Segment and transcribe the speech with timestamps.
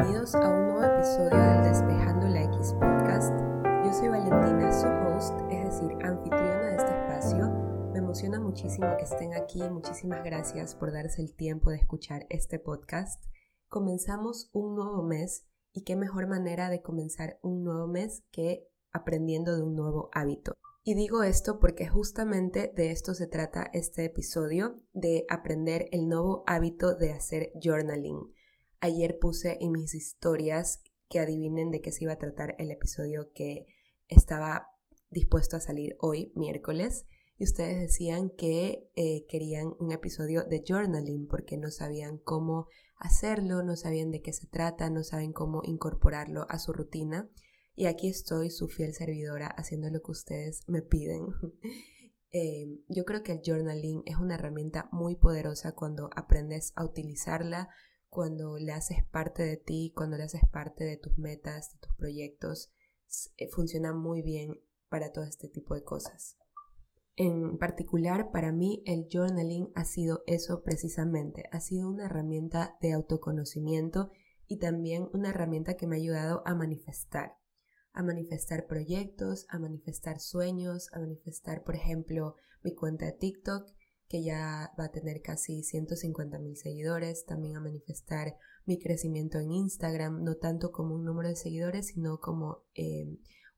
[0.00, 3.34] Bienvenidos a un nuevo episodio del Despejando la X podcast.
[3.84, 7.50] Yo soy Valentina, su host, es decir, anfitriona de este espacio.
[7.92, 9.62] Me emociona muchísimo que estén aquí.
[9.68, 13.22] Muchísimas gracias por darse el tiempo de escuchar este podcast.
[13.68, 19.54] Comenzamos un nuevo mes y qué mejor manera de comenzar un nuevo mes que aprendiendo
[19.54, 20.56] de un nuevo hábito.
[20.82, 26.42] Y digo esto porque justamente de esto se trata este episodio, de aprender el nuevo
[26.46, 28.32] hábito de hacer journaling.
[28.80, 33.30] Ayer puse en mis historias que adivinen de qué se iba a tratar el episodio
[33.34, 33.66] que
[34.08, 34.68] estaba
[35.10, 37.04] dispuesto a salir hoy, miércoles,
[37.36, 43.62] y ustedes decían que eh, querían un episodio de journaling porque no sabían cómo hacerlo,
[43.62, 47.28] no sabían de qué se trata, no saben cómo incorporarlo a su rutina.
[47.74, 51.26] Y aquí estoy, su fiel servidora, haciendo lo que ustedes me piden.
[52.32, 57.70] Eh, yo creo que el journaling es una herramienta muy poderosa cuando aprendes a utilizarla
[58.10, 61.94] cuando le haces parte de ti, cuando le haces parte de tus metas, de tus
[61.94, 62.72] proyectos,
[63.36, 66.36] eh, funciona muy bien para todo este tipo de cosas.
[67.16, 72.92] En particular, para mí el journaling ha sido eso precisamente, ha sido una herramienta de
[72.92, 74.10] autoconocimiento
[74.46, 77.36] y también una herramienta que me ha ayudado a manifestar,
[77.92, 83.70] a manifestar proyectos, a manifestar sueños, a manifestar, por ejemplo, mi cuenta de TikTok
[84.10, 89.52] que ya va a tener casi 150 mil seguidores, también a manifestar mi crecimiento en
[89.52, 93.06] Instagram, no tanto como un número de seguidores, sino como eh,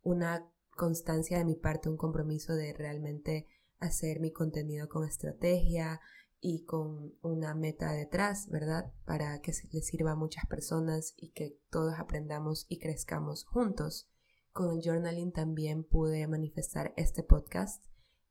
[0.03, 3.47] una constancia de mi parte, un compromiso de realmente
[3.79, 6.01] hacer mi contenido con estrategia
[6.39, 8.93] y con una meta detrás, ¿verdad?
[9.07, 14.11] Para que le sirva a muchas personas y que todos aprendamos y crezcamos juntos.
[14.53, 17.83] Con el journaling también pude manifestar este podcast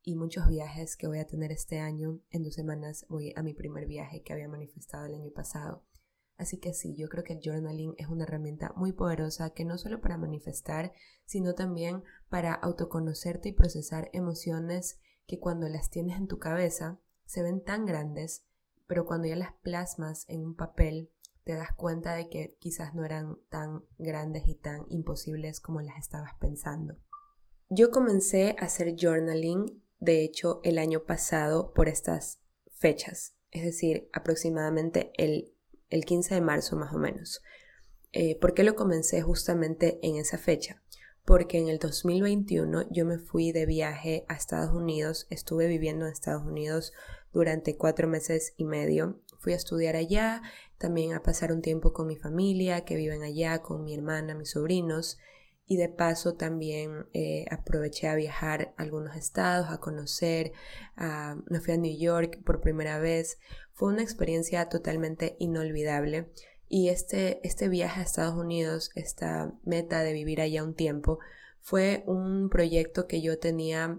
[0.04, 2.20] y muchos viajes que voy a tener este año.
[2.30, 5.84] En dos semanas voy a mi primer viaje que había manifestado el año pasado.
[6.36, 9.78] Así que sí, yo creo que el journaling es una herramienta muy poderosa que no
[9.78, 10.92] solo para manifestar,
[11.24, 17.42] sino también para autoconocerte y procesar emociones que cuando las tienes en tu cabeza se
[17.42, 18.44] ven tan grandes,
[18.88, 21.10] pero cuando ya las plasmas en un papel
[21.44, 25.98] te das cuenta de que quizás no eran tan grandes y tan imposibles como las
[25.98, 26.96] estabas pensando.
[27.68, 32.40] Yo comencé a hacer journaling de hecho, el año pasado por estas
[32.72, 35.54] fechas, es decir, aproximadamente el,
[35.90, 37.40] el 15 de marzo más o menos.
[38.10, 40.82] Eh, ¿Por qué lo comencé justamente en esa fecha?
[41.24, 46.12] Porque en el 2021 yo me fui de viaje a Estados Unidos, estuve viviendo en
[46.12, 46.92] Estados Unidos
[47.32, 49.20] durante cuatro meses y medio.
[49.38, 50.42] Fui a estudiar allá,
[50.78, 54.50] también a pasar un tiempo con mi familia que viven allá, con mi hermana, mis
[54.50, 55.18] sobrinos
[55.66, 60.52] y de paso también eh, aproveché a viajar a algunos estados, a conocer,
[61.48, 63.38] me fui a New York por primera vez,
[63.72, 66.30] fue una experiencia totalmente inolvidable
[66.68, 71.18] y este, este viaje a Estados Unidos, esta meta de vivir allá un tiempo,
[71.60, 73.98] fue un proyecto que yo tenía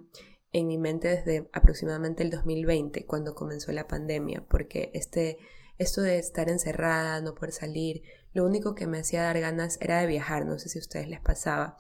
[0.52, 5.38] en mi mente desde aproximadamente el 2020, cuando comenzó la pandemia, porque este,
[5.78, 10.00] esto de estar encerrada, no poder salir, lo único que me hacía dar ganas era
[10.00, 11.78] de viajar, no sé si a ustedes les pasaba.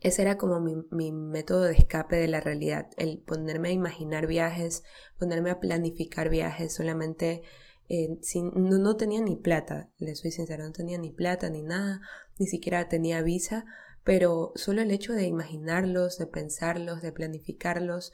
[0.00, 4.82] Ese era como mi, método de escape de la realidad, el ponerme a imaginar viajes,
[5.18, 7.42] ponerme a planificar viajes, solamente
[7.88, 11.62] eh, sin, no, no, tenía ni plata, les soy sincera, no tenía ni plata ni
[11.62, 12.00] nada,
[12.38, 13.64] ni siquiera tenía visa,
[14.04, 18.12] pero solo el hecho de imaginarlos, de pensarlos, de planificarlos,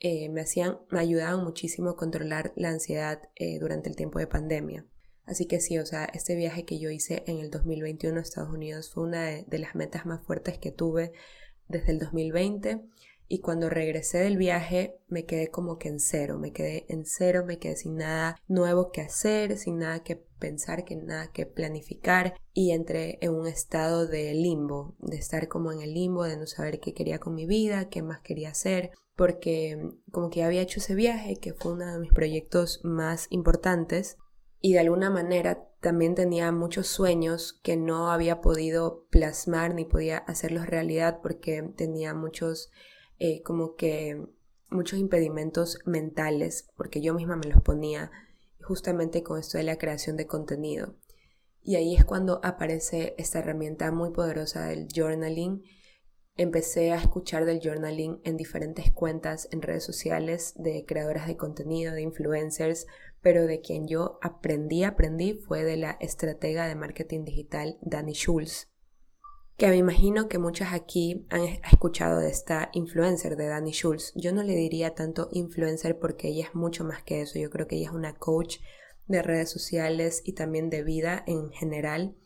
[0.00, 4.28] eh, me hacían, me ayudaban muchísimo a controlar la ansiedad eh, durante el tiempo de
[4.28, 4.86] pandemia.
[5.28, 8.50] Así que sí, o sea, este viaje que yo hice en el 2021 a Estados
[8.50, 11.12] Unidos fue una de, las metas más fuertes que tuve
[11.68, 12.80] desde el 2020
[13.28, 17.44] y cuando regresé del viaje me quedé como que en cero, me quedé en cero,
[17.46, 22.34] me quedé sin nada nuevo que hacer, sin nada que pensar, que nada que planificar.
[22.54, 26.46] Y entré en un estado de limbo, de estar como en el limbo, de no
[26.46, 29.78] saber qué quería con mi vida, qué más quería hacer, porque
[30.10, 34.16] como que había hecho ese viaje, que fue uno de mis proyectos más importantes,
[34.60, 40.18] y de alguna manera también tenía muchos sueños que no había podido plasmar ni podía
[40.18, 42.70] hacerlos realidad porque tenía muchos
[43.18, 44.26] eh, como que
[44.70, 48.10] muchos impedimentos mentales porque yo misma me los ponía
[48.60, 50.96] justamente con esto de la creación de contenido.
[51.62, 55.62] Y ahí es cuando aparece esta herramienta muy poderosa del journaling.
[56.36, 61.94] Empecé a escuchar del journaling en diferentes cuentas en redes sociales de creadoras de contenido,
[61.94, 62.86] de influencers,
[63.22, 68.68] pero de quien yo aprendí, aprendí fue de la estratega de marketing digital Dani Schulz,
[69.56, 74.12] que me imagino que muchas aquí han escuchado de esta influencer de Dani Schulz.
[74.14, 77.66] Yo no le diría tanto influencer porque ella es mucho más que eso, yo creo
[77.66, 78.58] que ella es una coach
[79.06, 82.16] de redes sociales y también de vida en general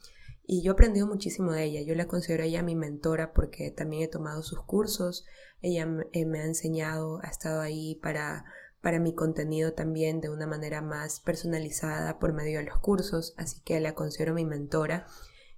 [0.44, 1.82] y yo he aprendido muchísimo de ella.
[1.82, 5.24] Yo la considero ella mi mentora porque también he tomado sus cursos.
[5.60, 8.44] Ella eh, me ha enseñado, ha estado ahí para,
[8.82, 13.32] para mi contenido también de una manera más personalizada por medio de los cursos.
[13.38, 15.06] Así que la considero mi mentora.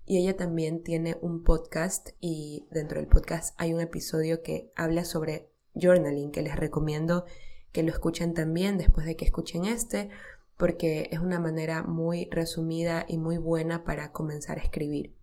[0.06, 5.05] Y ella también tiene un podcast y dentro del podcast hay un episodio que habla
[5.05, 7.25] sobre journaling que les recomiendo
[7.73, 10.11] que lo escuchen también después de que escuchen este
[10.56, 15.15] porque es una manera muy resumida y muy buena para comenzar a escribir.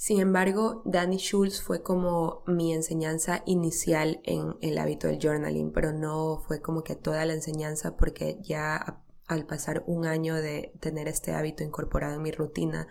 [0.00, 5.92] Sin embargo, Danny Schulz fue como mi enseñanza inicial en el hábito del journaling, pero
[5.92, 11.06] no fue como que toda la enseñanza porque ya al pasar un año de tener
[11.06, 12.88] este hábito incorporado en mi rutina,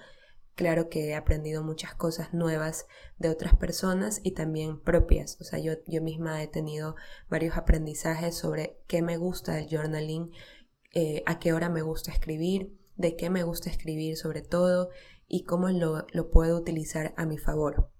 [0.53, 2.85] claro que he aprendido muchas cosas nuevas
[3.17, 5.41] de otras personas y también propias.
[5.41, 6.95] O sea, yo, yo misma he tenido
[7.27, 10.31] varios aprendizajes sobre qué me gusta del journaling,
[10.93, 14.91] eh, a qué hora me gusta escribir, de qué me gusta escribir sobre todo
[15.29, 17.91] y cómo lo, lo puedo utilizar a mi favor.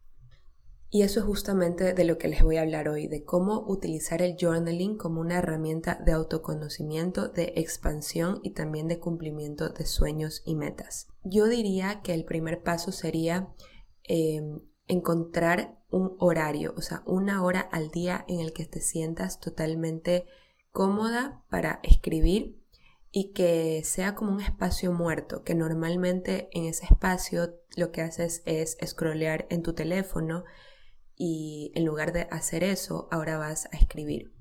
[0.92, 4.24] Y eso es justamente de lo que les voy a hablar hoy, de cómo utilizar
[4.24, 10.42] el journaling como una herramienta de autoconocimiento, de expansión y también de cumplimiento de sueños
[10.46, 11.08] y metas.
[11.24, 13.54] Yo diría que el primer paso sería
[14.04, 19.40] em, encontrar un horario, o sea, una hora al día en el que te sientas
[19.40, 20.25] totalmente
[20.72, 22.59] cómoda para escribir
[23.12, 28.44] y que sea como un espacio muerto, que normalmente en ese espacio lo que haces
[28.46, 30.44] es scrollear en tu teléfono
[31.16, 34.32] y en lugar de hacer eso, ahora vas a escribir.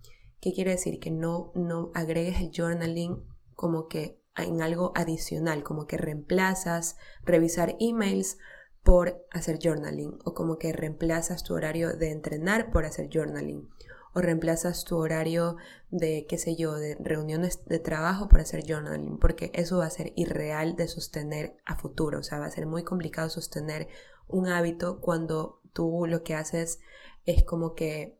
[0.40, 1.00] ¿Qué quiere decir?
[1.00, 3.24] Que no, no agregues el journaling
[3.54, 8.38] como que en algo adicional, como que reemplazas revisar emails
[8.84, 13.68] por hacer journaling o como que reemplazas tu horario de entrenar por hacer journaling
[14.14, 15.56] o reemplazas tu horario
[15.90, 19.90] de, qué sé yo, de reuniones de trabajo por hacer journaling, porque eso va a
[19.90, 23.88] ser irreal de sostener a futuro, o sea, va a ser muy complicado sostener
[24.26, 26.80] un hábito cuando tú lo que haces
[27.24, 28.18] es como que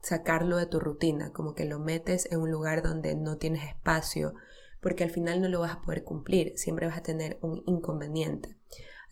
[0.00, 4.34] sacarlo de tu rutina, como que lo metes en un lugar donde no tienes espacio,
[4.80, 8.56] porque al final no lo vas a poder cumplir, siempre vas a tener un inconveniente.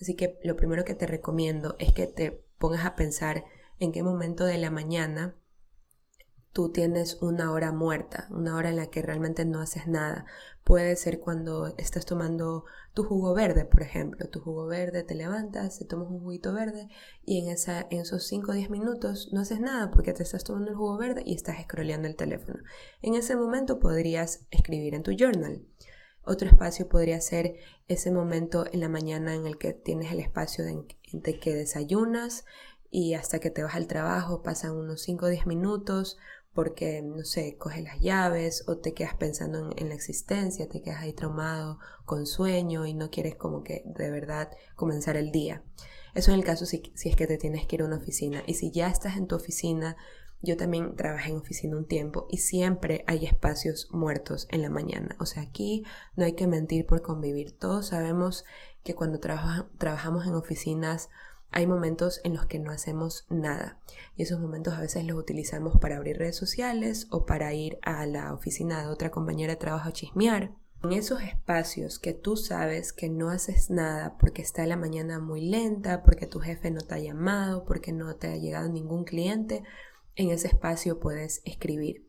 [0.00, 3.44] Así que lo primero que te recomiendo es que te pongas a pensar
[3.78, 5.34] en qué momento de la mañana
[6.56, 10.24] tú tienes una hora muerta, una hora en la que realmente no haces nada.
[10.64, 12.64] Puede ser cuando estás tomando
[12.94, 14.30] tu jugo verde, por ejemplo.
[14.30, 16.88] Tu jugo verde, te levantas, te tomas un juguito verde
[17.26, 17.54] y en,
[17.90, 21.22] esos 5 o 10 minutos no haces nada porque te estás tomando el jugo verde
[21.26, 22.60] y estás scrolleando el teléfono.
[23.02, 25.62] En ese momento podrías escribir en tu journal.
[26.24, 27.56] Otro espacio podría ser
[27.86, 32.46] ese momento en la mañana en el que tienes el espacio de, de que desayunas
[32.90, 36.16] y hasta que te vas al trabajo pasan unos 5 o 10 minutos
[36.56, 41.02] porque, no sé, coges las llaves o te quedas pensando en, la existencia, te quedas
[41.02, 45.62] ahí traumado, con sueño y no quieres como que de verdad comenzar el día.
[46.14, 48.42] Eso en el caso si, si, es que te tienes que ir a una oficina.
[48.46, 49.98] Y si ya estás en tu oficina,
[50.40, 55.14] yo también trabajé en oficina un tiempo y siempre hay espacios muertos en la mañana.
[55.20, 55.84] O sea, aquí
[56.16, 57.52] no hay que mentir por convivir.
[57.52, 58.46] Todos sabemos
[58.82, 61.10] que cuando trabajamos en oficinas
[61.50, 63.80] hay momentos en los que no hacemos nada
[64.14, 68.06] y esos momentos a veces los utilizamos para abrir redes sociales o para ir a
[68.06, 70.54] la oficina de otra compañera de trabajo a chismear.
[70.82, 75.40] En esos espacios que tú sabes que no haces nada porque está la mañana muy
[75.48, 79.64] lenta, porque tu jefe no te ha llamado, porque no te ha llegado ningún cliente,
[80.14, 82.06] en ese espacio puedes escribir.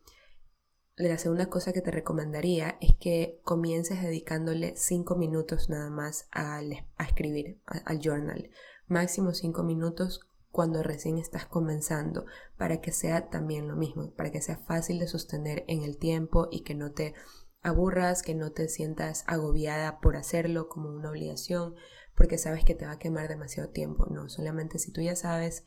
[0.97, 6.59] La segunda cosa que te recomendaría es que comiences dedicándole 5 minutos nada más a,
[6.99, 8.49] escribir, al journal
[8.87, 12.25] máximo 5 minutos cuando recién estás comenzando,
[12.57, 16.47] para que sea también lo mismo, para que sea fácil de sostener en el tiempo
[16.51, 17.13] y que no te
[17.61, 21.75] aburras, que no te sientas agobiada por hacerlo como una obligación,
[22.15, 24.07] porque sabes que te va a quemar demasiado tiempo.
[24.09, 25.63] No, solamente si tú ya sabes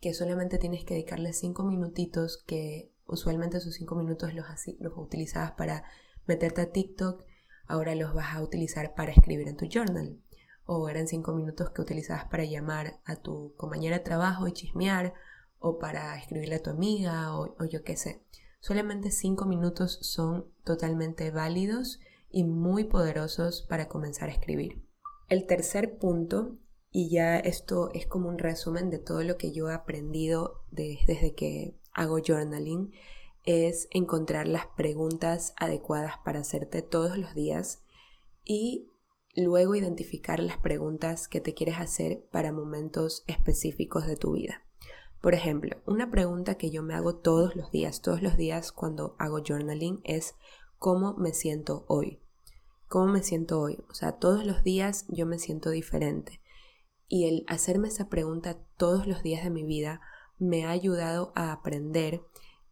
[0.00, 4.46] que solamente tienes que dedicarle 5 minutitos, que usualmente esos 5 minutos los,
[4.78, 5.84] los utilizabas para
[6.26, 7.24] meterte a TikTok,
[7.66, 10.20] ahora los vas a utilizar para escribir en tu journal
[10.70, 15.14] o eran cinco minutos que utilizabas para llamar a tu compañera de trabajo y chismear,
[15.58, 18.22] o para escribirle a tu amiga, o, yo qué sé.
[18.60, 24.84] Solamente cinco minutos son totalmente válidos y muy poderosos para comenzar a escribir.
[25.30, 26.58] El tercer punto,
[26.90, 31.34] y ya esto es como un resumen de todo lo que yo he aprendido desde
[31.34, 32.92] que hago journaling,
[33.44, 37.82] es encontrar las preguntas adecuadas para hacerte todos los días
[38.44, 38.90] y
[39.42, 44.62] luego identificar las preguntas que te quieres hacer para momentos específicos de tu vida.
[45.20, 49.16] Por ejemplo, una pregunta que yo me hago todos los días, todos los días cuando
[49.18, 50.34] hago journaling es
[50.78, 52.20] ¿cómo me siento hoy?
[52.88, 53.78] ¿Cómo me siento hoy?
[53.90, 56.40] O sea, todos los días yo me siento diferente.
[57.08, 60.00] Y el hacerme esa pregunta todos los días de mi vida
[60.38, 62.22] me ha ayudado a aprender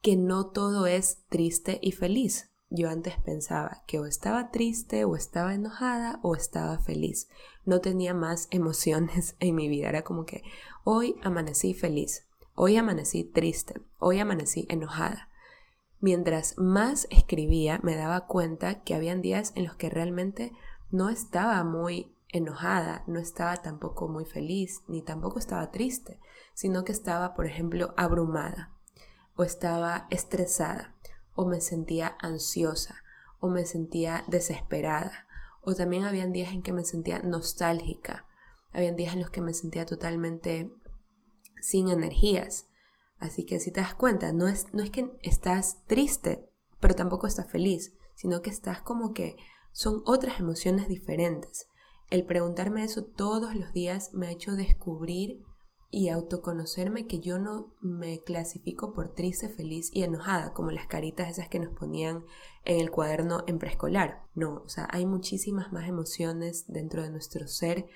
[0.01, 2.53] que no todo es triste y feliz.
[2.69, 7.29] Yo antes pensaba que o estaba triste o estaba enojada o estaba feliz.
[7.65, 9.89] No tenía más emociones en mi vida.
[9.89, 10.43] Era como que
[10.85, 15.29] hoy amanecí feliz, hoy amanecí triste, hoy amanecí enojada.
[16.01, 20.53] Mientras más escribía me daba cuenta que habían días en los que realmente
[20.91, 26.19] no estaba muy enojada, no estaba tampoco muy feliz, ni tampoco estaba triste,
[26.53, 28.73] sino que estaba, por ejemplo, abrumada,
[29.37, 30.95] o estaba estresada,
[31.37, 33.05] o me sentía ansiosa,
[33.39, 35.29] o me sentía desesperada,
[35.63, 38.27] o también habían días en que me sentía nostálgica,
[38.73, 40.71] habían días en los que me sentía totalmente
[41.61, 42.69] sin energías.
[43.19, 46.51] Así que si te das cuenta, no es, no es que estás triste,
[46.81, 49.37] pero tampoco estás feliz, sino que estás como que
[49.73, 51.69] son otras emociones diferentes.
[52.11, 55.43] El preguntarme eso todos los días me ha hecho descubrir
[55.97, 61.31] y autoconocerme que yo no me clasifico por triste, feliz y enojada, como las caritas
[61.31, 62.23] esas que nos ponían
[62.67, 64.21] en el cuaderno en preescolar.
[64.35, 67.87] No, o sea, hay muchísimas más emociones dentro de nuestro ser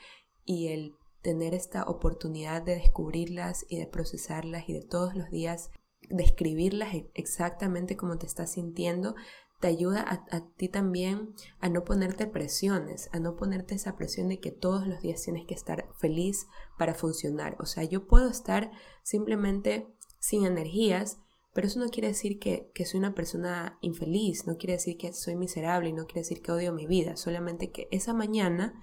[0.46, 5.70] y el tener esta oportunidad de descubrirlas y de procesarlas y de todos los días
[6.08, 9.14] describirlas e-, exactamente como te estás sintiendo,
[9.60, 14.40] te ayuda a, ti también a no ponerte presiones, a no ponerte esa presión de
[14.40, 16.46] que todos los días tienes que estar feliz
[16.78, 17.56] para funcionar.
[17.60, 19.86] O sea, yo puedo estar simplemente
[20.18, 21.20] sin energías,
[21.52, 25.12] pero eso no quiere decir que, que soy una persona infeliz, no quiere decir que
[25.12, 28.80] soy miserable y no quiere decir que odio mi vida, solamente que esa mañana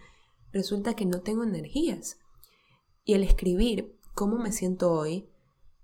[0.51, 2.19] resulta que no tengo energías.
[3.03, 5.27] Y el escribir cómo me siento hoy,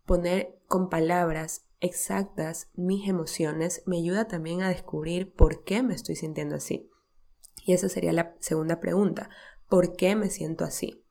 [0.05, 6.15] poner con palabras exactas mis emociones me ayuda también a descubrir por qué me estoy
[6.15, 6.89] sintiendo así.
[7.65, 9.29] Y esa sería la segunda pregunta.
[9.69, 11.05] ¿Por qué me siento así?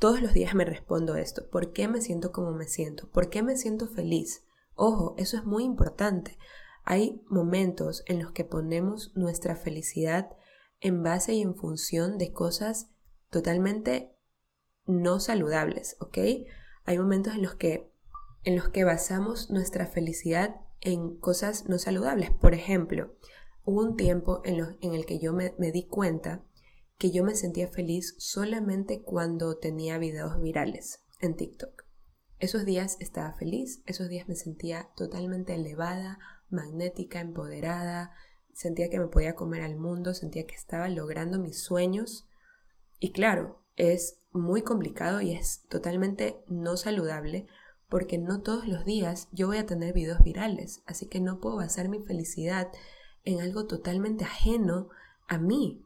[0.00, 1.48] Todos los días me respondo esto.
[1.50, 3.10] ¿Por qué me siento como me siento?
[3.10, 4.46] ¿Por qué me siento feliz?
[4.74, 6.38] Ojo, eso es muy importante.
[6.84, 10.30] Hay momentos en los que ponemos nuestra felicidad
[10.80, 12.90] en base y en función de cosas
[13.30, 14.16] totalmente
[14.86, 16.18] no saludables, ¿ok?
[16.84, 17.92] Hay momentos en los que
[18.44, 22.30] en los que basamos nuestra felicidad en cosas no saludables.
[22.30, 23.16] Por ejemplo,
[23.64, 26.44] hubo un tiempo en, el que yo me, me di cuenta
[26.98, 31.84] que yo me sentía feliz solamente cuando tenía videos virales en TikTok.
[32.38, 36.18] Esos días estaba feliz, esos días me sentía totalmente elevada,
[36.50, 38.12] magnética, empoderada,
[38.52, 42.28] sentía que me podía comer al mundo, sentía que estaba logrando mis sueños.
[43.00, 47.46] Y claro, es muy complicado y es totalmente no saludable
[47.88, 51.56] porque no todos los días yo voy a tener videos virales, así que no puedo
[51.56, 52.68] basar mi felicidad
[53.24, 54.88] en algo totalmente ajeno
[55.26, 55.84] a mí.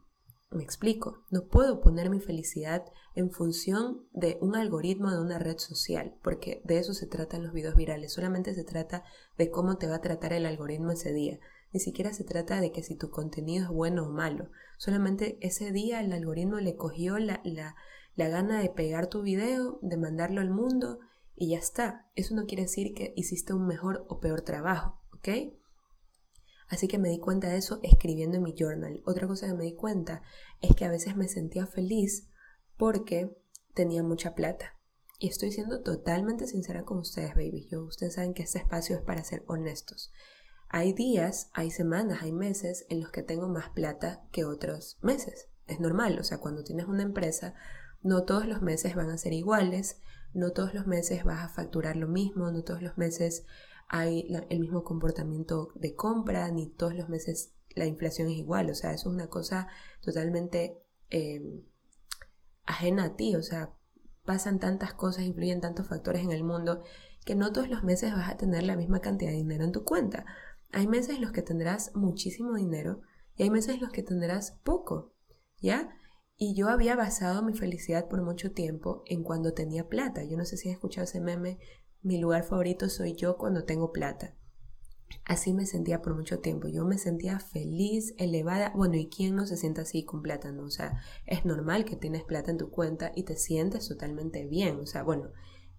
[0.51, 5.57] Me explico, no puedo poner mi felicidad en función de un algoritmo de una red
[5.57, 9.03] social, porque de eso se tratan los videos virales, solamente se trata
[9.37, 11.39] de cómo te va a tratar el algoritmo ese día.
[11.71, 15.71] Ni siquiera se trata de que si tu contenido es bueno o malo, solamente ese
[15.71, 17.75] día el algoritmo le cogió la, la,
[18.15, 20.99] la gana de pegar tu video, de mandarlo al mundo
[21.35, 22.09] y ya está.
[22.15, 25.29] Eso no quiere decir que hiciste un mejor o peor trabajo, ¿ok?
[26.67, 29.01] Así que me di cuenta de eso escribiendo en mi journal.
[29.05, 30.21] Otra cosa que me di cuenta
[30.61, 32.29] es que a veces me sentía feliz
[32.77, 33.35] porque
[33.73, 34.79] tenía mucha plata.
[35.19, 37.67] Y estoy siendo totalmente sincera con ustedes, baby.
[37.69, 40.11] Yo, ustedes saben que este espacio es para ser honestos.
[40.69, 45.49] Hay días, hay semanas, hay meses en los que tengo más plata que otros meses.
[45.67, 47.53] Es normal, o sea, cuando tienes una empresa,
[48.01, 50.01] no todos los meses van a ser iguales,
[50.33, 53.45] no todos los meses vas a facturar lo mismo, no todos los meses
[53.87, 58.75] hay el mismo comportamiento de compra, ni todos los meses la inflación es igual, o
[58.75, 59.67] sea, eso es una cosa
[60.01, 61.63] totalmente em,
[62.65, 63.73] ajena a ti, o sea,
[64.25, 66.83] pasan tantas cosas, influyen tantos factores en el mundo
[67.25, 69.83] que no todos los meses vas a tener la misma cantidad de dinero en tu
[69.83, 70.25] cuenta.
[70.71, 73.01] Hay meses en los que tendrás muchísimo dinero
[73.35, 75.13] y hay meses en los que tendrás poco,
[75.61, 75.95] ¿ya?
[76.35, 80.23] Y yo había basado mi felicidad por mucho tiempo en cuando tenía plata.
[80.23, 81.59] Yo no sé si has escuchado ese meme,
[82.01, 84.35] mi lugar favorito soy yo cuando tengo plata.
[85.25, 86.67] Así me sentía por mucho tiempo.
[86.67, 88.73] Yo me sentía feliz, elevada.
[88.75, 90.51] Bueno, ¿y quién no se siente así con plata?
[90.51, 90.63] No?
[90.63, 94.79] O sea, es normal que tienes plata en tu cuenta y te sientes totalmente bien.
[94.79, 95.31] O sea, bueno,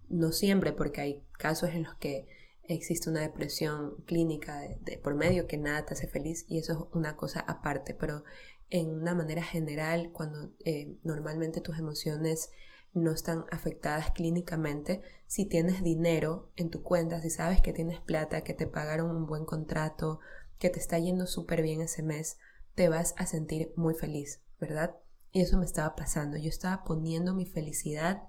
[0.09, 2.27] no siempre porque hay casos en los que
[2.67, 6.79] existe una depresión clínica de, por medio que nada te hace feliz y eso es
[6.95, 8.23] una cosa aparte, pero
[8.69, 12.49] en una manera general, cuando eh, normalmente tus emociones
[12.93, 18.43] no están afectadas clínicamente, si tienes dinero en tu cuenta, si sabes que tienes plata,
[18.43, 20.19] que te pagaron un buen contrato,
[20.57, 22.37] que te está yendo súper bien ese mes,
[22.73, 24.95] te vas a sentir muy feliz, ¿verdad?
[25.31, 26.37] Y eso me estaba pasando.
[26.37, 28.23] Yo estaba poniendo mi felicidad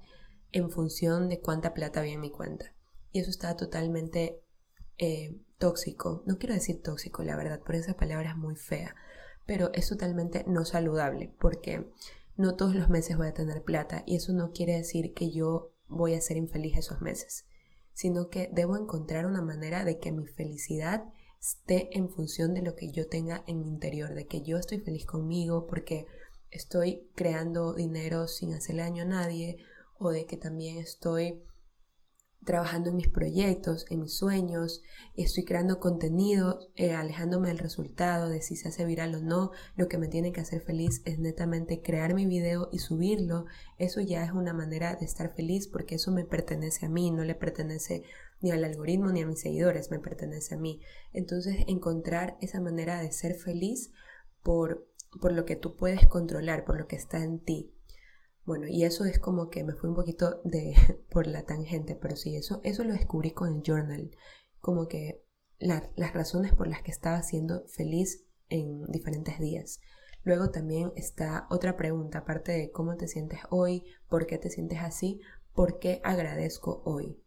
[0.51, 2.76] en función de cuánta plata había en mi cuenta.
[3.17, 4.43] Y eso estaba totalmente
[4.99, 6.23] eh, tóxico.
[6.27, 8.95] No quiero decir tóxico, la verdad, por esa palabra es muy fea.
[9.47, 11.91] Pero es totalmente no saludable porque
[12.37, 15.73] no todos los meses voy a tener plata y eso no quiere decir que yo
[15.89, 17.47] voy a ser infeliz esos meses,
[17.95, 21.05] sino que debo encontrar una manera de que mi felicidad
[21.41, 24.81] esté en función de lo que yo tenga en mi interior, de que yo estoy
[24.81, 26.05] feliz conmigo porque
[26.51, 29.57] estoy creando dinero sin hacerle daño a nadie
[29.99, 31.43] o de que también estoy
[32.47, 34.83] trabajando en mis proyectos, en mis sueños,
[35.17, 39.51] estoy creando contenido, eh, alejándome del resultado de si se hace viral o no.
[39.75, 43.47] Lo que me tiene que hacer feliz es netamente crear mi video y subirlo.
[43.79, 47.25] Eso ya es una manera de estar feliz porque eso me pertenece a mí, no
[47.25, 48.05] le pertenece
[48.41, 50.81] ni al algoritmo ni a mis seguidores, me pertenece a mí.
[51.13, 53.91] Entonces encontrar esa manera de ser feliz
[54.45, 54.87] por,
[55.21, 57.76] por lo que tú puedes controlar, por lo que está en ti.
[58.47, 60.75] Bueno, y eso es como que me fue un poquito de
[61.11, 64.13] por la tangente, pero sí, eso, eso lo descubrí con el journal,
[64.61, 65.23] como que
[65.59, 69.81] las razones por las que estaba siendo feliz en diferentes días.
[70.23, 74.79] Luego también está otra pregunta, aparte de cómo te sientes hoy, por qué te sientes
[74.81, 75.21] así,
[75.53, 77.21] por qué agradezco hoy.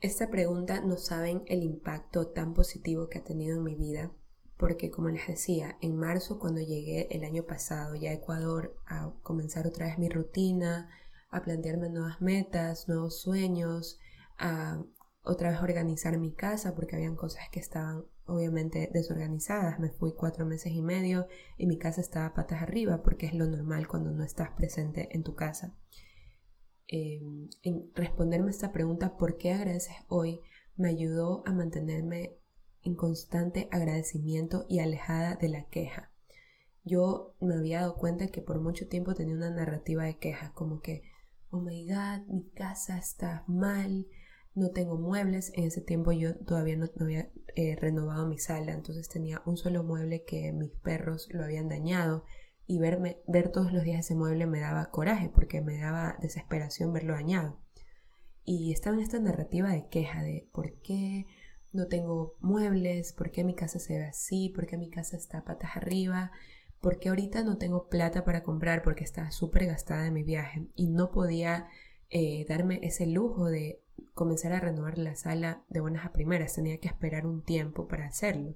[0.00, 4.12] Esta pregunta no saben el impacto tan positivo que ha tenido en mi vida
[4.58, 9.12] porque como les decía, en marzo cuando llegué el año pasado ya a Ecuador a
[9.22, 10.90] comenzar otra vez mi rutina,
[11.30, 13.98] a plantearme nuevas metas, nuevos sueños,
[14.38, 14.82] a
[15.22, 19.78] otra vez organizar mi casa porque habían cosas que estaban obviamente desorganizadas.
[19.78, 21.26] Me fui cuatro meses y medio
[21.58, 25.24] y mi casa estaba patas arriba porque es lo normal cuando no estás presente en
[25.24, 25.76] tu casa.
[26.88, 30.40] Em, en responderme esta pregunta, ¿por qué agradeces hoy?
[30.76, 32.38] me ayudó a mantenerme
[32.86, 36.12] en constante agradecimiento y alejada de la queja.
[36.84, 40.80] Yo me había dado cuenta que por mucho tiempo tenía una narrativa de quejas, como
[40.80, 41.02] que,
[41.50, 44.06] oh my god, mi casa está mal,
[44.54, 45.52] no tengo muebles.
[45.54, 49.82] En ese tiempo yo todavía no, había eh, renovado mi sala, entonces tenía un solo
[49.82, 52.24] mueble que mis perros lo habían dañado
[52.68, 56.92] y verme, ver todos los días ese mueble me daba coraje porque me daba desesperación
[56.92, 57.58] verlo dañado.
[58.44, 61.26] Y estaba en esta narrativa de queja de por qué
[61.76, 65.44] no tengo muebles, por qué mi casa se ve así, por qué mi casa está
[65.44, 66.32] patas arriba,
[66.80, 70.66] por qué ahorita no tengo plata para comprar porque estaba súper gastada de mi viaje
[70.74, 71.68] y no podía
[72.10, 73.80] eh, darme ese lujo de
[74.14, 78.06] comenzar a renovar la sala de buenas a primeras, tenía que esperar un tiempo para
[78.06, 78.54] hacerlo.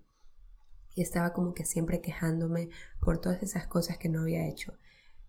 [0.95, 4.75] Y estaba como que siempre quejándome por todas esas cosas que no había hecho.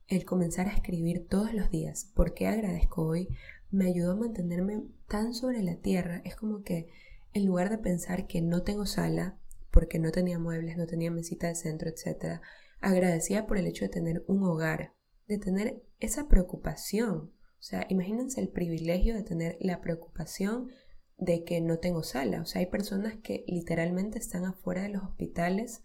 [0.08, 3.30] El comenzar a escribir todos los días, por qué agradezco hoy,
[3.72, 6.22] me ayudó a mantenerme tan sobre la tierra.
[6.26, 6.90] Es como que
[7.34, 9.38] en lugar de pensar que no tengo sala,
[9.72, 12.42] porque no tenía muebles, no tenía mesita de centro, etc.,
[12.82, 14.94] agradecía por el hecho de tener un hogar,
[15.28, 17.32] de tener esa preocupación.
[17.60, 20.70] O sea, imagínense el privilegio de tener la preocupación
[21.18, 22.42] de que no tengo sala.
[22.42, 25.84] O sea, hay personas que literalmente están afuera de los hospitales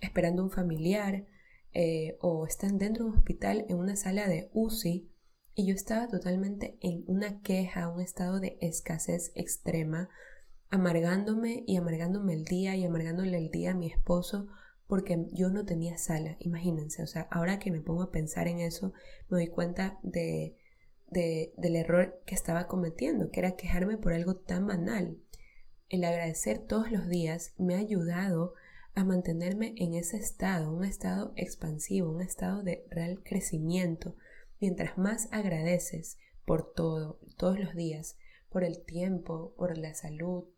[0.00, 1.26] esperando un familiar
[1.72, 5.10] eh, o están dentro de un hospital en una sala de UCI
[5.54, 10.08] y yo estaba totalmente en una queja, un estado de escasez extrema
[10.70, 14.48] amargándome y amargándome el día y amargándole el día a mi esposo
[14.90, 18.58] porque yo no tenía sala, imagínense, o sea, ahora que me pongo a pensar en
[18.58, 18.92] eso,
[19.28, 20.56] me doy cuenta de,
[21.06, 25.16] del error que estaba cometiendo, que era quejarme por algo tan banal.
[25.88, 28.54] El agradecer todos los días me ha ayudado
[28.94, 34.16] a mantenerme en ese estado, un estado expansivo, un estado de real crecimiento.
[34.60, 38.16] Mientras más agradeces por todo, todos los días,
[38.48, 40.48] por el tiempo, por la salud,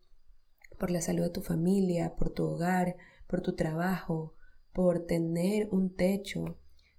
[0.83, 4.33] por la salud de tu familia, por tu hogar, por tu trabajo,
[4.73, 6.57] por tener un techo.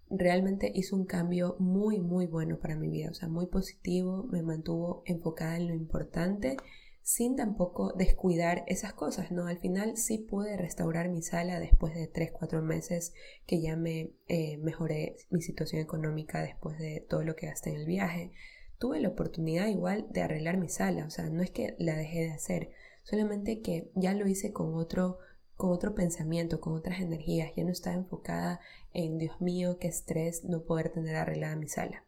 [0.08, 4.40] Realmente hizo un cambio muy, muy bueno para mi vida, o sea, muy positivo, me
[4.40, 6.56] mantuvo enfocada en lo importante
[7.02, 9.48] sin tampoco descuidar esas cosas, ¿no?
[9.48, 13.12] Al final sí pude restaurar mi sala después de 3, 4 meses
[13.46, 17.80] que ya me eh, mejoré mi situación económica después de todo lo que gasté en
[17.80, 18.32] el viaje.
[18.78, 22.20] Tuve la oportunidad igual de arreglar mi sala, o sea, no es que la dejé
[22.20, 22.70] de hacer,
[23.04, 25.18] solamente que ya lo hice con otro
[25.56, 28.60] con otro pensamiento, con otras energías, ya no estaba enfocada
[28.92, 32.04] en Dios mío, qué estrés no poder tener arreglada mi sala.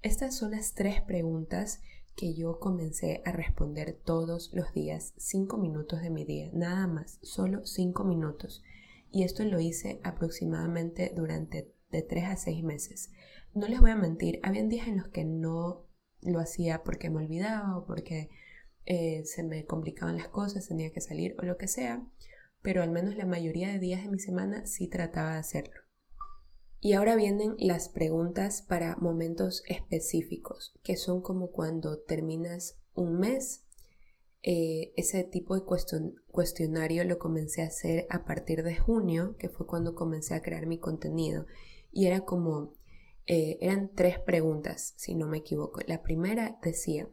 [0.00, 1.80] Estas son las tres preguntas
[2.16, 7.18] que yo comencé a responder todos los días, cinco minutos de mi día, nada más,
[7.22, 8.62] solo cinco minutos.
[9.10, 13.10] Y esto lo hice aproximadamente durante de tres a seis meses.
[13.54, 15.86] No les voy a mentir, habían días en los que no
[16.20, 18.28] lo hacía porque me olvidaba o porque
[18.90, 22.02] eh, se me complicaban las cosas, tenía que salir o lo que sea,
[22.62, 25.82] pero al menos la mayoría de días de mi semana sí trataba de hacerlo.
[26.80, 33.66] Y ahora vienen las preguntas para momentos específicos, que son como cuando terminas un mes.
[34.42, 35.66] Eh, ese tipo de
[36.28, 40.66] cuestionario lo comencé a hacer a partir de junio, que fue cuando comencé a crear
[40.66, 41.44] mi contenido.
[41.92, 42.72] Y era como,
[43.26, 45.80] eh, eran tres preguntas, si no me equivoco.
[45.86, 47.10] La primera decía,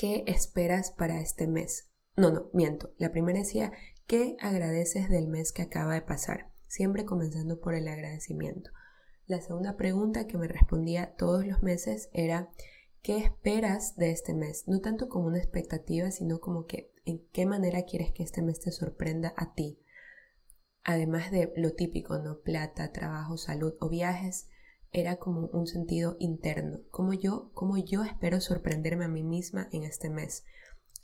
[0.00, 1.90] ¿qué esperas para este mes?
[2.16, 2.94] No, no, miento.
[2.96, 3.70] La primera decía,
[4.06, 6.50] ¿qué agradeces del mes que acaba de pasar?
[6.68, 8.70] Siempre comenzando por el agradecimiento.
[9.26, 12.48] La segunda pregunta que me respondía todos los meses era,
[13.02, 14.66] ¿qué esperas de este mes?
[14.66, 18.58] No tanto como una expectativa, sino como que en qué manera quieres que este mes
[18.58, 19.82] te sorprenda a ti.
[20.82, 22.40] Además de lo típico, ¿no?
[22.40, 24.48] Plata, trabajo, salud o viajes,
[24.92, 29.84] era como un sentido interno, como yo, como yo espero sorprenderme a mí misma en
[29.84, 30.44] este mes,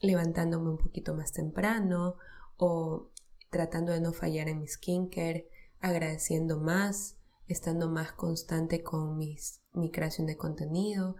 [0.01, 2.17] levantándome un poquito más temprano
[2.57, 3.11] o
[3.51, 5.49] tratando de no fallar en mi skincare,
[5.81, 11.17] agradeciendo más, estando más constante con mis, mi creación de contenido,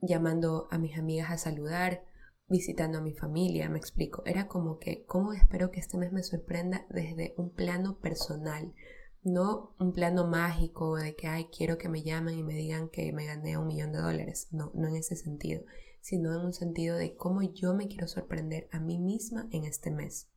[0.00, 2.04] llamando a mis amigas a saludar,
[2.48, 4.22] visitando a mi familia, me explico.
[4.26, 8.74] Era como que, ¿cómo espero que este mes me sorprenda desde un plano personal?
[9.22, 13.12] No un plano mágico de que, ay, quiero que me llamen y me digan que
[13.12, 14.48] me gané un millón de dólares.
[14.50, 15.62] No, no en ese sentido,
[16.00, 19.92] sino en un sentido de cómo yo me quiero sorprender a mí misma en este
[19.92, 20.28] mes.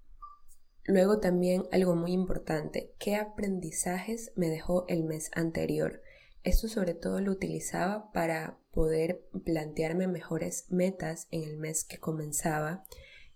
[0.83, 6.03] Luego también algo muy importante, ¿qué aprendizajes me dejó el mes anterior?
[6.43, 12.83] Esto sobre todo lo utilizaba para poder plantearme mejores metas en el mes que comenzaba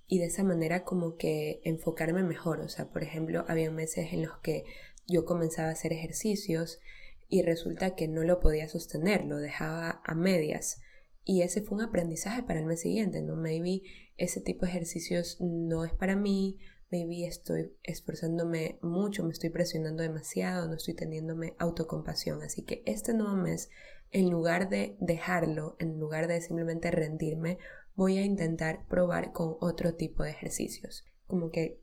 [0.06, 2.60] y de esa manera como que enfocarme mejor.
[2.60, 4.66] O sea, por ejemplo, había meses en los que
[5.10, 6.80] yo comenzaba a hacer ejercicios
[7.28, 10.82] y resulta que no lo podía sostener, lo dejaba a medias.
[11.24, 13.36] Y ese fue un aprendizaje para el mes siguiente, ¿no?
[13.36, 13.84] Maybe
[14.18, 16.58] ese tipo de ejercicios no es para mí,
[16.92, 22.42] maybe estoy esforzándome mucho, me estoy presionando demasiado, no estoy teniéndome autocompasión.
[22.42, 23.70] Así que este nuevo mes,
[24.12, 27.60] en lugar de dejarlo, en lugar de simplemente rendirme,
[27.96, 31.06] voy a intentar probar con otro tipo de ejercicios.
[31.28, 31.80] Como que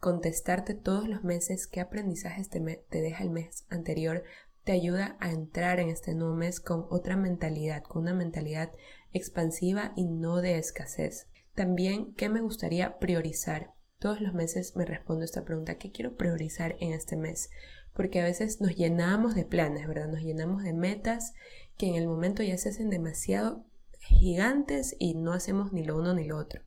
[0.00, 4.24] contestarte todos los meses qué aprendizajes te, te deja el mes anterior
[4.66, 8.72] te ayuda a entrar en este nuevo mes con otra mentalidad, con una mentalidad
[9.12, 11.28] expansiva y no de escasez.
[11.54, 13.74] También, ¿qué me gustaría priorizar?
[14.00, 17.48] Todos los meses me respondo esta pregunta, ¿qué quiero priorizar en este mes?
[17.94, 20.08] Porque a veces nos llenamos de planes, ¿verdad?
[20.08, 21.32] Nos llenamos de metas
[21.78, 23.64] que en el momento ya se hacen demasiado
[24.00, 26.65] gigantes y no hacemos ni lo uno ni lo otro.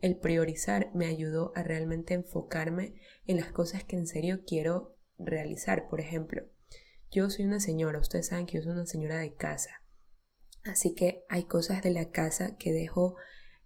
[0.00, 2.94] El priorizar me ayudó a realmente enfocarme
[3.26, 5.88] en las cosas que en serio quiero realizar.
[5.88, 6.42] Por ejemplo,
[7.10, 9.82] yo soy una señora, ustedes saben que yo soy una señora de casa.
[10.64, 13.16] Así que hay cosas de la casa que dejo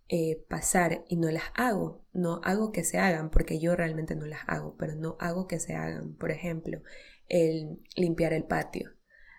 [0.08, 2.04] eh, pasar y no las hago.
[2.12, 5.60] No hago que se hagan porque yo realmente no las hago, pero no hago que
[5.60, 6.14] se hagan.
[6.14, 6.82] Por ejemplo,
[7.28, 8.90] el limpiar el patio.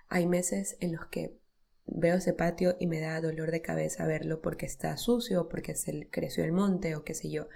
[0.08, 1.38] Hay meses en los que
[1.86, 6.10] veo ese patio y me da dolor de cabeza verlo porque está sucio, porque se
[6.10, 7.48] creció el monte o qué sé yo.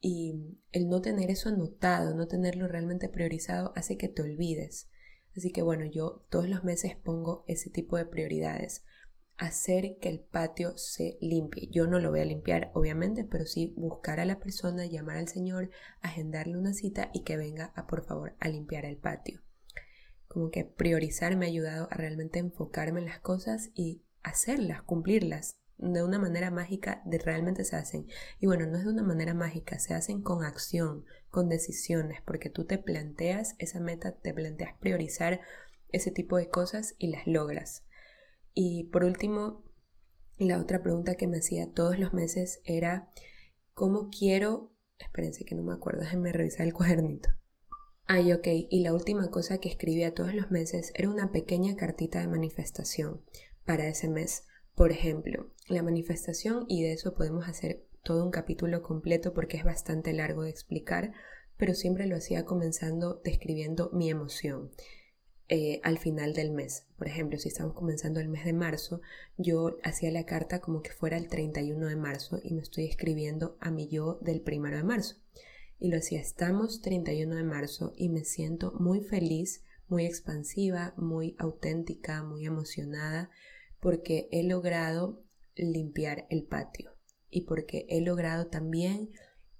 [0.00, 4.90] Y el no tener eso anotado, no tenerlo realmente priorizado, hace que te olvides.
[5.36, 8.84] Así que bueno, yo todos los meses pongo ese tipo de prioridades
[9.36, 11.68] hacer que el patio se limpie.
[11.70, 15.28] Yo no lo voy a limpiar, obviamente, pero sí buscar a la persona, llamar al
[15.28, 19.43] señor, agendarle una cita y que venga a por favor a limpiar el patio.
[20.34, 25.60] Como que priorizar me ha ayudado a realmente enfocarme en las cosas y hacerlas, cumplirlas.
[25.78, 28.08] De una manera mágica de realmente se hacen.
[28.40, 32.50] Y bueno, no es de una manera mágica, se hacen con acción, con decisiones, porque
[32.50, 35.40] tú te planteas esa meta, te planteas priorizar
[35.90, 37.84] ese tipo de cosas y las logras.
[38.54, 39.62] Y por último,
[40.36, 43.08] la otra pregunta que me hacía todos los meses era,
[43.72, 44.74] ¿cómo quiero?
[44.98, 47.28] Espérense que no me acuerdo, déjenme revisar el cuadernito.
[48.06, 52.20] Ay, ok, y la última cosa que escribía todos los meses era una pequeña cartita
[52.20, 53.22] de manifestación
[53.64, 54.44] para ese mes.
[54.74, 59.64] Por ejemplo, la manifestación, y de eso podemos hacer todo un capítulo completo porque es
[59.64, 61.12] bastante largo de explicar,
[61.56, 64.70] pero siempre lo hacía comenzando describiendo mi emoción.
[65.48, 66.86] Eh, al final del mes.
[66.96, 69.02] Por ejemplo, si estamos comenzando el mes de marzo,
[69.36, 73.56] yo hacía la carta como que fuera el 31 de marzo y me estoy escribiendo
[73.60, 75.16] a mi yo del 1 de marzo.
[75.84, 81.36] Y lo hacía, estamos 31 de marzo y me siento muy feliz, muy expansiva, muy
[81.38, 83.28] auténtica, muy emocionada
[83.80, 85.22] porque he logrado
[85.54, 86.96] limpiar el patio
[87.28, 89.10] y porque he logrado también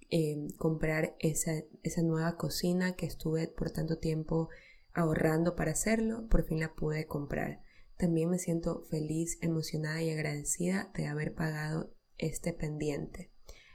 [0.09, 4.49] eh, comprar esa, esa nueva cocina que estuve por tanto tiempo
[4.95, 7.61] ahorrando para hacerlo, por fin la pude comprar.
[7.99, 13.34] También me siento feliz, emocionada y agradecida de haber pagado este pendiente.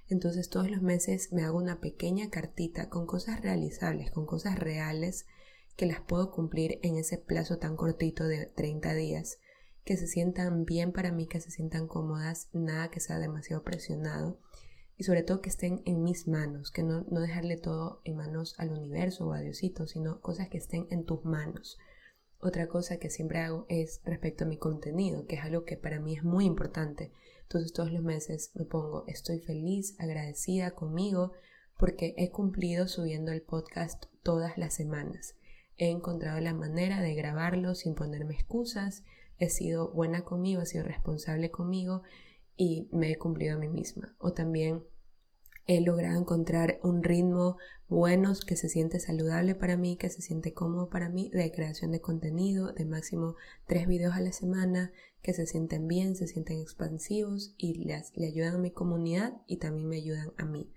[0.09, 5.25] Entonces todos los meses me hago una pequeña cartita con cosas realizables, con cosas reales
[5.75, 9.37] que las puedo cumplir en ese plazo tan cortito de 30 días,
[9.85, 14.39] que se sientan bien para mí, que se sientan cómodas, nada que sea demasiado presionado
[14.97, 18.55] y sobre todo que estén en mis manos, que no, no dejarle todo en manos
[18.57, 21.77] al universo o a Diosito, sino cosas que estén en tus manos.
[22.41, 26.01] Otra cosa que siempre hago es respecto a mi contenido, que es algo que para
[26.01, 27.13] mí es muy importante.
[27.49, 31.31] Entonces todos los meses me pongo, estoy feliz, agradecida conmigo,
[31.79, 35.35] porque he cumplido subiendo el podcast todas las semanas.
[35.75, 39.03] He encontrado la manera de grabarlo sin ponerme excusas,
[39.39, 42.03] he sido buena conmigo, he sido responsable conmigo
[42.55, 44.15] y me he cumplido a mí misma.
[44.19, 44.83] O también
[45.69, 50.51] he logrado encontrar un ritmo bueno que se siente saludable para mí, que se siente
[50.51, 53.35] cómodo para mí, de creación de contenido, de máximo
[53.67, 58.55] tres videos a la semana, que se sienten bien, se sienten expansivos y le, ayudan
[58.55, 60.73] a mi comunidad y también me ayudan a mí.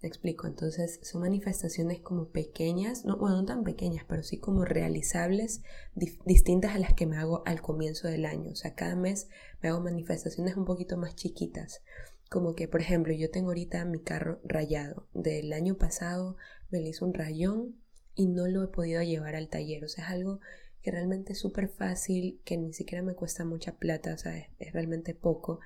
[0.00, 4.64] Te explico, entonces son manifestaciones como pequeñas, no, bueno, no tan pequeñas, pero sí como
[4.64, 5.62] realizables,
[5.94, 8.50] distintas a las que me hago al comienzo del año.
[8.50, 9.28] O sea, cada mes
[9.62, 11.82] me hago manifestaciones un poquito más chiquitas.
[12.32, 15.06] Como que, por ejemplo, yo tengo ahorita mi carro rayado.
[15.12, 16.38] Del año pasado
[16.70, 17.76] me le hizo un rayón
[18.14, 19.84] y no lo he podido llevar al taller.
[19.84, 20.40] O sea, es algo
[20.80, 24.72] que realmente es súper fácil, que ni siquiera me cuesta mucha plata, o sea, es,
[24.72, 25.60] realmente poco.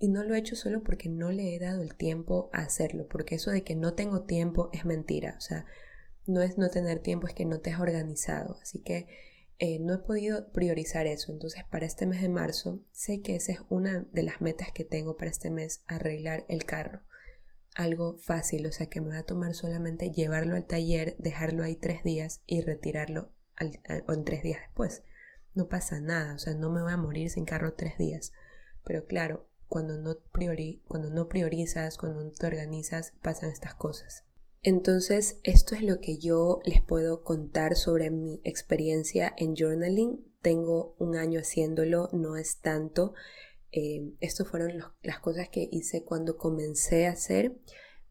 [0.00, 3.06] Y no lo he hecho solo porque no le he dado el tiempo a hacerlo,
[3.06, 5.64] porque eso de que no tengo tiempo es mentira, o sea,
[6.26, 8.58] no es no tener tiempo, es que no te has organizado.
[8.60, 9.06] Así que
[9.62, 11.30] eh, no he podido priorizar eso.
[11.30, 14.84] Entonces, para este mes de marzo, sé que esa es una de las metas que
[14.84, 17.02] tengo para este mes, arreglar el carro.
[17.74, 21.76] Algo fácil, o sea que me va a tomar solamente llevarlo al taller, dejarlo ahí
[21.76, 25.02] tres días y retirarlo en tres días después.
[25.54, 28.32] No pasa nada, o sea, no me voy a morir sin carro tres días.
[28.82, 34.24] Pero claro, cuando no, priori cuando no priorizas, cuando no te organizas, pasan estas cosas.
[34.62, 40.22] Entonces, esto es lo que yo les puedo contar sobre mi experiencia en journaling.
[40.42, 43.14] Tengo un año haciéndolo, no es tanto.
[43.72, 47.56] Eh, Estas fueron las cosas que hice cuando comencé a hacer.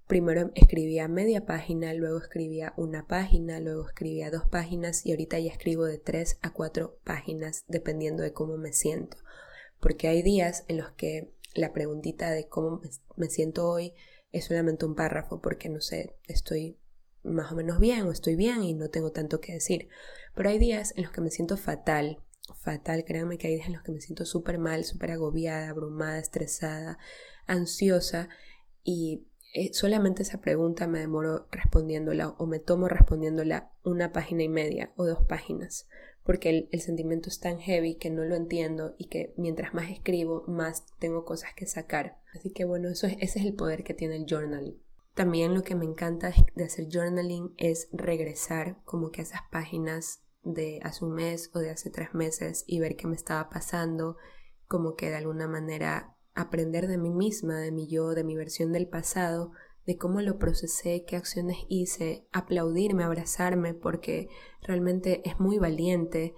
[0.07, 5.51] Primero escribía media página, luego escribía una página, luego escribía dos páginas y ahorita ya
[5.51, 9.17] escribo de tres a cuatro páginas dependiendo de cómo me siento.
[9.79, 12.81] Porque hay días en los que la preguntita de cómo
[13.17, 13.93] me siento hoy
[14.31, 16.77] es solamente un párrafo porque no sé, estoy
[17.23, 19.89] más o menos bien o estoy bien y no tengo tanto que decir.
[20.35, 22.19] Pero hay días en los que me siento fatal,
[22.61, 26.19] fatal, créanme que hay días en los que me siento súper mal, súper agobiada, abrumada,
[26.19, 26.97] estresada,
[27.45, 28.29] ansiosa
[28.83, 34.49] y eh, solamente esa pregunta me demoro respondiéndola o me tomo respondiéndola una página y
[34.49, 35.87] media o dos páginas
[36.23, 40.43] porque el, sentimiento es tan heavy que no lo entiendo y que mientras más escribo,
[40.47, 42.19] más tengo cosas que sacar.
[42.33, 44.81] Así que bueno, eso es, ese es el poder que tiene el journaling.
[45.15, 50.23] También lo que me encanta de hacer journaling es regresar como que a esas páginas
[50.43, 54.17] de hace un mes o de hace tres meses y ver qué me estaba pasando,
[54.67, 58.71] como que de alguna manera aprender de mí misma, de mi yo, de mi versión
[58.71, 59.51] del pasado,
[59.89, 64.29] de cómo lo procesé, qué acciones hice, aplaudirme, abrazarme, porque
[64.61, 66.35] realmente es muy valiente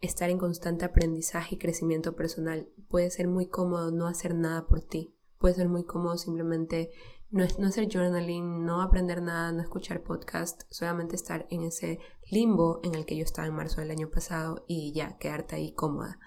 [0.00, 2.68] estar en constante aprendizaje y crecimiento personal.
[2.88, 5.16] Puede ser muy cómodo no hacer nada por ti.
[5.40, 6.90] Puede ser muy cómodo simplemente
[7.32, 11.98] no, no hacer journaling, no aprender nada, no escuchar podcast, solamente estar en ese
[12.30, 15.72] limbo en el que yo estaba en marzo del año pasado y ya quedarte ahí
[15.74, 16.20] cómoda.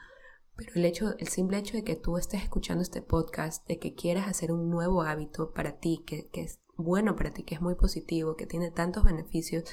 [0.57, 3.93] Pero el hecho, el simple hecho de que tú estés escuchando este podcast, de que
[3.93, 7.75] quieras hacer un nuevo hábito para ti, que, que, bueno para ti, que es muy
[7.75, 9.63] positivo, que tiene tantos beneficios,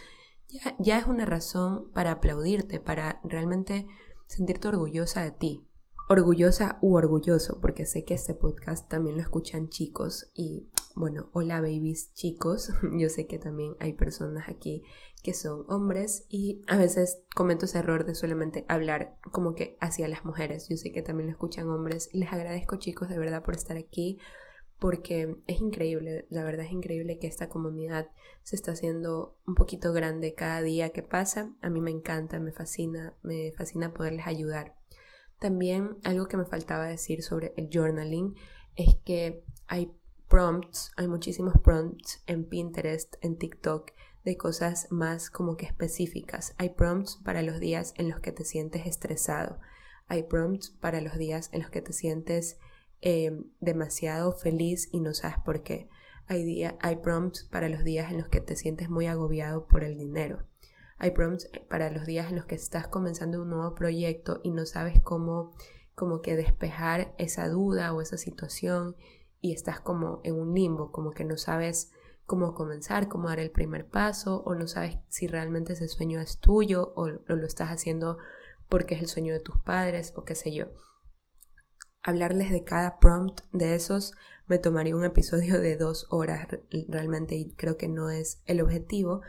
[0.78, 3.86] ya, es una razón para aplaudirte, para realmente
[4.26, 5.66] sentirte orgullosa de ti.
[6.08, 11.60] Orgullosa u orgulloso, porque sé que este podcast también lo escuchan chicos y bueno, hola
[11.60, 14.82] babies chicos, yo sé que también hay personas aquí
[15.22, 20.08] que son hombres y a veces cometo ese error de solamente hablar como que hacia
[20.08, 23.54] las mujeres, yo sé que también lo escuchan hombres, les agradezco chicos de verdad por
[23.54, 24.18] estar aquí,
[24.82, 28.10] porque es increíble, la verdad es increíble que esta comunidad
[28.42, 31.54] se está haciendo un poquito grande cada día que pasa.
[31.62, 34.74] A mí me encanta, me fascina, me fascina poderles ayudar.
[35.38, 38.34] También algo que me faltaba decir sobre el journaling
[38.74, 39.92] es que hay
[40.26, 43.92] prompts, hay muchísimos prompts en Pinterest, en TikTok,
[44.24, 46.56] de cosas más como que específicas.
[46.58, 49.60] Hay prompts para los días en los que te sientes estresado.
[50.08, 52.58] Hay prompts para los días en los que te sientes
[53.04, 55.88] Em, demasiado feliz y no sabes por qué.
[56.28, 59.82] Hay, día, hay prompts para los días en los que te sientes muy agobiado por
[59.82, 60.46] el dinero.
[60.98, 64.66] Hay prompts para los días en los que estás comenzando un nuevo proyecto y no
[64.66, 65.52] sabes cómo
[65.96, 68.96] como que despejar esa duda o esa situación
[69.40, 71.90] y estás como en un limbo, como que no sabes
[72.24, 76.38] cómo comenzar, cómo dar el primer paso, o no sabes si realmente ese sueño es
[76.38, 78.18] tuyo o, lo estás haciendo
[78.68, 80.66] porque es el sueño de tus padres o qué sé yo.
[82.04, 84.12] Hablarles de cada prompt de esos
[84.48, 86.48] me tomaría un episodio de dos horas
[86.88, 89.22] realmente y creo que no es el objetivo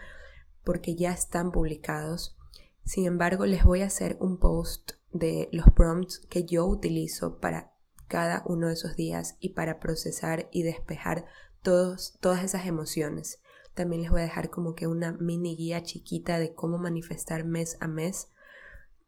[0.64, 2.36] porque ya están publicados.
[2.84, 7.74] Sin embargo, les voy a hacer un post de los prompts que yo utilizo para
[8.08, 11.26] cada uno de esos días y para procesar y despejar
[11.62, 13.40] todos, todas esas emociones.
[13.76, 17.78] También les voy a dejar como que una mini guía chiquita de cómo manifestar mes
[17.80, 18.30] a mes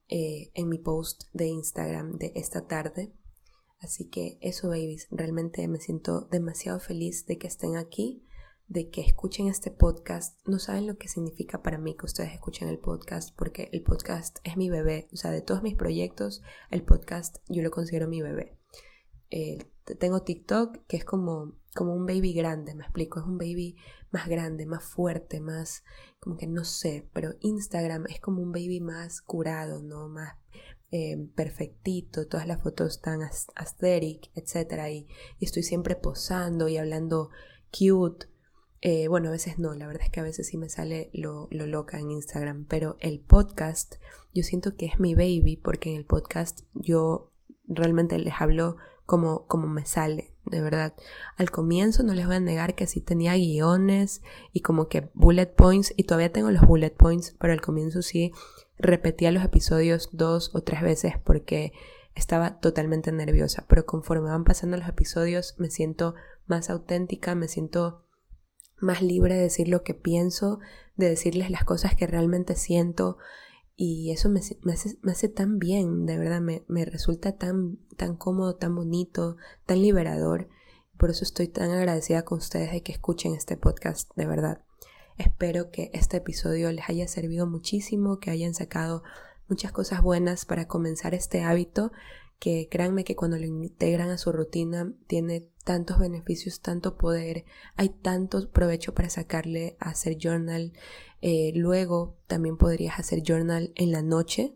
[0.07, 3.11] eh, en mi post de Instagram de esta tarde.
[3.85, 8.25] Así que eso, babies, realmente me siento demasiado feliz de que estén aquí,
[8.67, 10.39] de que escuchen este podcast.
[10.47, 14.39] No saben lo que significa para mí que ustedes escuchen el podcast, porque el podcast
[14.43, 15.07] es mi bebé.
[15.13, 18.57] O sea, de todos mis proyectos, el podcast yo lo considero mi bebé.
[19.29, 19.59] Eh,
[19.99, 23.77] tengo TikTok, que es como, como un baby grande, me explico, es un baby
[24.09, 25.83] más grande, más fuerte, más,
[26.19, 30.09] como que no sé, pero Instagram es como un baby más curado, ¿no?
[30.09, 30.39] Más
[30.97, 34.87] eh, perfectito, todas las fotos tan aesthetic, etc.
[34.89, 35.07] Y,
[35.41, 37.31] estoy siempre posando y hablando
[37.77, 38.27] cute.
[38.79, 41.49] Eh, bueno, a veces no, la verdad es que a veces sí me sale lo,
[41.51, 43.95] lo loca en Instagram, pero el podcast
[44.33, 47.29] yo siento que es mi baby porque en el podcast yo
[47.67, 50.93] realmente les hablo como, como me sale, de verdad.
[51.35, 54.21] Al comienzo no les voy a negar que sí tenía guiones
[54.53, 58.31] y como que bullet points, y todavía tengo los bullet points, pero al comienzo sí
[58.77, 61.73] repetía los episodios dos o tres veces porque
[62.15, 63.65] estaba totalmente nerviosa.
[63.67, 66.15] Pero conforme van pasando los episodios me siento
[66.47, 68.05] más auténtica, me siento
[68.77, 70.59] más libre de decir lo que pienso,
[70.95, 73.17] de decirles las cosas que realmente siento
[73.77, 78.73] y eso me, hace, tan bien, de verdad, me, me, resulta tan, tan cómodo, tan
[78.73, 79.35] bonito,
[79.65, 80.47] tan liberador.
[80.97, 84.61] Por eso estoy tan agradecida con ustedes de que escuchen este podcast, de verdad.
[85.17, 89.03] Espero que este episodio les haya servido muchísimo, que hayan sacado
[89.47, 91.91] muchas cosas buenas para comenzar este hábito
[92.39, 97.89] que créanme que cuando lo integran a su rutina tiene tantos beneficios, tanto poder, hay
[97.89, 100.73] tanto provecho para sacarle a hacer journal.
[101.21, 104.55] Eh, luego también podrías hacer journal en la noche.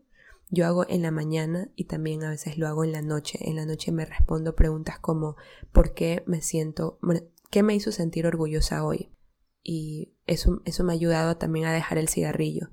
[0.49, 3.39] Yo hago en la mañana y también a veces lo hago en la noche.
[3.41, 5.35] En la noche me respondo preguntas como
[5.71, 6.99] ¿por qué me siento,
[7.49, 9.09] qué me hizo sentir orgullosa hoy?
[9.63, 12.69] Y eso, eso me ha ayudado también a dejar el cigarrillo.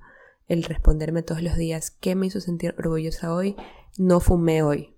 [0.47, 3.55] El responderme todos los días ¿qué me hizo sentir orgullosa hoy?
[3.97, 4.97] No fumé hoy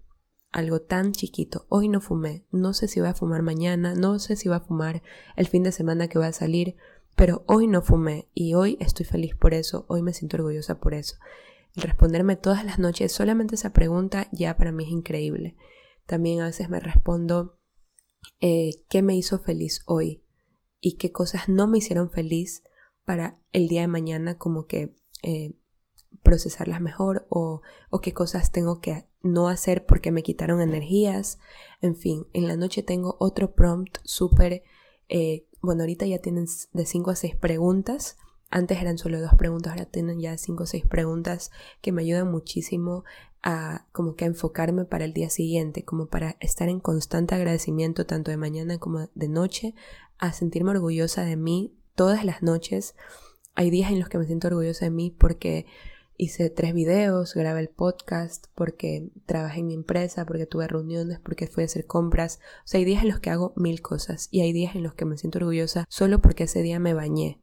[0.52, 1.66] algo tan chiquito.
[1.70, 4.62] Hoy no fumé, no sé si voy a fumar mañana, no sé si voy a
[4.62, 5.02] fumar
[5.36, 6.76] el fin de semana que voy a salir,
[7.16, 10.94] pero hoy no fumé y hoy estoy feliz por eso, hoy me siento orgullosa por
[10.94, 11.16] eso.
[11.76, 15.56] El responderme todas las noches solamente esa pregunta ya para mí es increíble.
[16.06, 17.60] También a veces me respondo
[18.42, 20.24] eh, qué me hizo feliz hoy
[20.82, 22.64] y qué cosas no me hicieron feliz
[23.06, 25.54] para el día de mañana como que eh,
[26.24, 31.40] procesarlas mejor o, o qué cosas tengo que no hacer porque me quitaron energías.
[31.82, 34.64] En fin, en la noche tengo otro prompt súper,
[35.10, 38.18] eh, bueno, ahorita ya tienen de 5 a 6 preguntas.
[38.52, 42.32] Antes eran solo dos preguntas, ahora tienen ya 5 o 6 preguntas que me ayudan
[42.32, 43.04] muchísimo
[43.44, 48.06] a como que a enfocarme para el día siguiente, como para estar en constante agradecimiento
[48.06, 49.76] tanto de mañana como de noche,
[50.20, 52.96] a sentirme orgullosa de mí todas las noches.
[53.56, 55.66] Hay días en los que me siento orgullosa de mí porque
[56.18, 61.48] hice tres videos, grabé el podcast porque trabajé en mi empresa, porque tuve reuniones, porque
[61.48, 62.40] fui a hacer compras.
[62.66, 64.94] O sea, hay días en los que hago mil cosas y hay días en los
[64.94, 67.42] que me siento orgullosa solo porque ese día me bañé.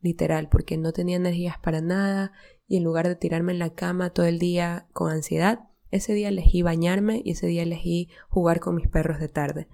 [0.00, 2.32] Literal, porque no tenía energías para nada
[2.66, 6.28] y en lugar de tirarme en la cama todo el día con ansiedad, ese día
[6.28, 9.68] elegí bañarme y ese día elegí jugar con mis perros de tarde.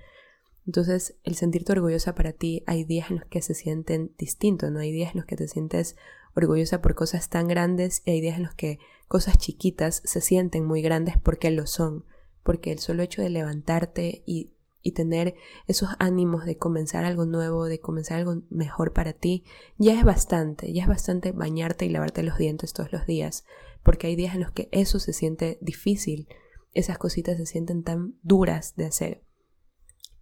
[0.66, 4.78] Entonces, el sentirte orgullosa para ti, hay días en los que se sienten distintos, ¿no?
[4.78, 5.96] Hay días en los que te sientes
[6.34, 10.64] orgullosa por cosas tan grandes y hay días en los que cosas chiquitas se sienten
[10.64, 12.04] muy grandes porque lo son,
[12.42, 15.34] porque el solo hecho de levantarte y, y tener
[15.66, 19.44] esos ánimos de comenzar algo nuevo, de comenzar algo mejor para ti,
[19.78, 23.44] ya es bastante, ya es bastante bañarte y lavarte los dientes todos los días,
[23.82, 26.28] porque hay días en los que eso se siente difícil,
[26.72, 29.24] esas cositas se sienten tan duras de hacer.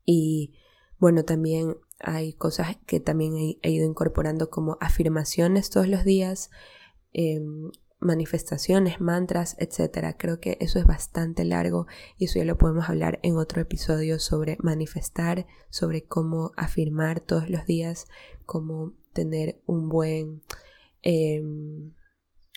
[0.05, 0.55] Y
[0.99, 6.51] bueno, también hay cosas que también he, ido incorporando como afirmaciones todos los días,
[7.13, 7.71] em,
[8.01, 10.17] manifestaciones, mantras, etc.
[10.17, 11.87] Creo que eso es bastante largo
[12.17, 17.51] y eso ya lo podemos hablar en otro episodio sobre manifestar, sobre cómo afirmar todos
[17.51, 18.07] los días,
[18.47, 20.43] cómo tener un buen...
[21.03, 21.93] Em,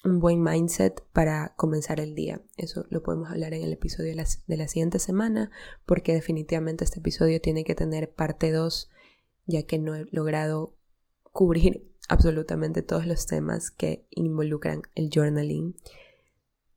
[0.03, 2.41] un buen mindset para comenzar el día.
[2.57, 5.49] Eso lo podemos hablar en el episodio de la, de la siguiente semana
[5.85, 8.89] porque definitivamente este episodio tiene que tener parte 2
[9.45, 10.75] ya que no he logrado
[11.23, 15.75] cubrir absolutamente todos los temas que involucran el journaling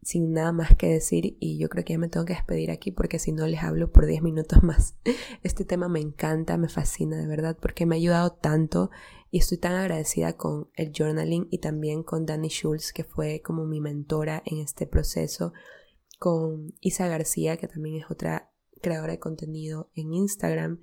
[0.02, 2.92] sin nada más que decir y yo creo que ya me tengo que despedir aquí
[2.92, 4.94] porque si no les hablo por 10 minutos más.
[5.42, 8.90] Este tema me encanta, me fascina de verdad porque me ha ayudado tanto
[9.36, 13.66] y estoy tan agradecida con el journaling y también con Dani Schultz que fue como
[13.66, 15.52] mi mentora en este proceso,
[16.18, 20.80] con Isa García que también es otra creadora de contenido en Instagram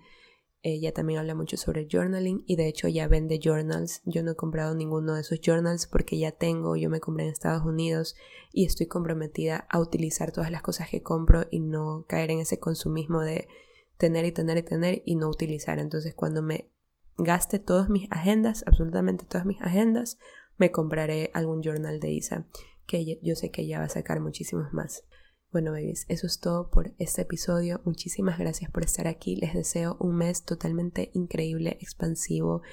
[0.61, 4.01] ella también habla mucho sobre journaling y de hecho ya vende journals.
[4.05, 7.31] Yo no he comprado ninguno de esos journals porque ya tengo, yo me compré en
[7.31, 8.15] Estados Unidos
[8.51, 12.59] y estoy comprometida a utilizar todas las cosas que compro y no caer en ese
[12.59, 13.49] consumismo de
[13.97, 15.79] tener y tener y tener y no utilizar.
[15.79, 16.72] Entonces cuando me
[17.17, 20.17] gaste todas mis agendas, absolutamente todas mis agendas,
[20.57, 22.47] me compraré algún journal de Isa,
[22.85, 25.03] que yo sé que ella va a sacar muchísimos más.
[25.51, 27.79] Bueno, babies, eso es todo por este episodio.
[27.85, 29.35] Muchísimas gracias por estar aquí.
[29.35, 32.63] Les deseo un mes totalmente increíble, expansivo,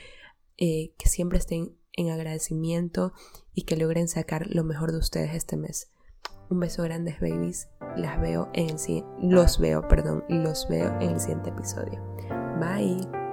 [0.57, 3.13] eh, que siempre estén en agradecimiento
[3.53, 5.93] y que logren sacar lo mejor de ustedes este mes.
[6.49, 7.69] Un beso grande, babies.
[7.97, 12.03] Las veo en el los veo, perdón, los veo en el siguiente episodio.
[12.59, 13.30] Bye.